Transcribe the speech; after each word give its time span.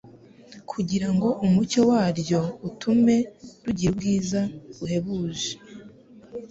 kugira 0.71 1.07
ngo 1.15 1.29
umucyo 1.45 1.81
waryo 1.89 2.41
utume 2.67 3.15
rugira 3.63 3.89
ubwiza 3.91 4.41
buhebuje 4.77 5.51